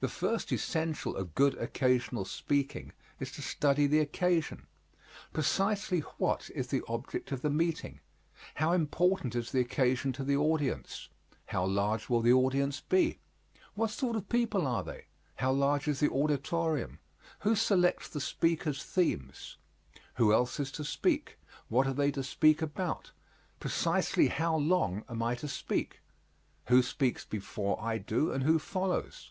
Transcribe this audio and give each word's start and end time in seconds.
The 0.00 0.08
first 0.08 0.52
essential 0.52 1.16
of 1.16 1.34
good 1.34 1.54
occasional 1.54 2.26
speaking 2.26 2.92
is 3.20 3.32
to 3.32 3.42
study 3.42 3.86
the 3.86 4.00
occasion. 4.00 4.66
Precisely 5.32 6.00
what 6.18 6.50
is 6.54 6.66
the 6.66 6.82
object 6.88 7.32
of 7.32 7.40
the 7.40 7.48
meeting? 7.48 8.00
How 8.56 8.72
important 8.72 9.34
is 9.34 9.50
the 9.50 9.60
occasion 9.60 10.12
to 10.14 10.22
the 10.24 10.36
audience? 10.36 11.08
How 11.46 11.64
large 11.64 12.10
will 12.10 12.20
the 12.20 12.34
audience 12.34 12.82
be? 12.82 13.18
What 13.72 13.88
sort 13.90 14.14
of 14.14 14.28
people 14.28 14.66
are 14.66 14.84
they? 14.84 15.06
How 15.36 15.52
large 15.52 15.88
is 15.88 16.00
the 16.00 16.10
auditorium? 16.12 16.98
Who 17.38 17.56
selects 17.56 18.06
the 18.10 18.20
speakers' 18.20 18.82
themes? 18.84 19.56
Who 20.16 20.34
else 20.34 20.60
is 20.60 20.70
to 20.72 20.84
speak? 20.84 21.38
What 21.68 21.86
are 21.86 21.94
they 21.94 22.10
to 22.10 22.22
speak 22.22 22.60
about? 22.60 23.12
Precisely 23.58 24.28
how 24.28 24.54
long 24.54 25.04
am 25.08 25.22
I 25.22 25.34
to 25.36 25.48
speak? 25.48 26.00
Who 26.66 26.82
speaks 26.82 27.24
before 27.24 27.82
I 27.82 27.96
do 27.96 28.30
and 28.30 28.42
who 28.42 28.58
follows? 28.58 29.30